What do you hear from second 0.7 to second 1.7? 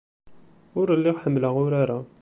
Ur lliɣ ḥemmleɣ